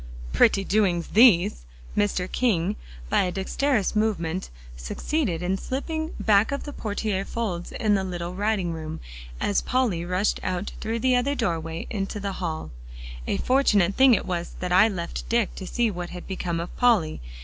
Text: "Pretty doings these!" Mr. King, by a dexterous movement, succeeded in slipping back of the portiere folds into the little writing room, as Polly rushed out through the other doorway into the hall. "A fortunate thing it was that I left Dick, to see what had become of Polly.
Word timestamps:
"Pretty 0.33 0.63
doings 0.63 1.09
these!" 1.09 1.63
Mr. 1.95 2.27
King, 2.31 2.75
by 3.07 3.21
a 3.21 3.31
dexterous 3.31 3.95
movement, 3.95 4.49
succeeded 4.75 5.43
in 5.43 5.59
slipping 5.59 6.15
back 6.19 6.51
of 6.51 6.63
the 6.63 6.73
portiere 6.73 7.23
folds 7.23 7.71
into 7.71 7.97
the 7.97 8.03
little 8.03 8.33
writing 8.33 8.73
room, 8.73 8.99
as 9.39 9.61
Polly 9.61 10.03
rushed 10.03 10.39
out 10.41 10.71
through 10.81 10.97
the 10.97 11.15
other 11.15 11.35
doorway 11.35 11.85
into 11.91 12.19
the 12.19 12.31
hall. 12.41 12.71
"A 13.27 13.37
fortunate 13.37 13.93
thing 13.93 14.15
it 14.15 14.25
was 14.25 14.55
that 14.59 14.71
I 14.71 14.87
left 14.87 15.29
Dick, 15.29 15.53
to 15.53 15.67
see 15.67 15.91
what 15.91 16.09
had 16.09 16.25
become 16.25 16.59
of 16.59 16.75
Polly. 16.77 17.21